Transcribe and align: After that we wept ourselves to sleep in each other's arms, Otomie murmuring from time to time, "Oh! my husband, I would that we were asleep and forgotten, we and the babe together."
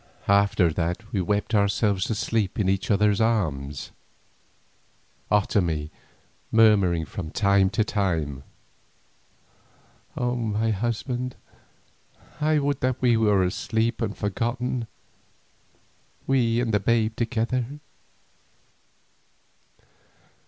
After 0.27 0.73
that 0.73 1.13
we 1.13 1.21
wept 1.21 1.53
ourselves 1.53 2.05
to 2.05 2.15
sleep 2.15 2.57
in 2.57 2.67
each 2.67 2.89
other's 2.89 3.21
arms, 3.21 3.91
Otomie 5.31 5.91
murmuring 6.51 7.05
from 7.05 7.29
time 7.29 7.69
to 7.69 7.83
time, 7.83 8.41
"Oh! 10.17 10.33
my 10.35 10.71
husband, 10.71 11.35
I 12.39 12.57
would 12.57 12.79
that 12.79 12.99
we 12.99 13.15
were 13.15 13.43
asleep 13.43 14.01
and 14.01 14.17
forgotten, 14.17 14.87
we 16.25 16.59
and 16.59 16.73
the 16.73 16.79
babe 16.79 17.15
together." 17.15 17.67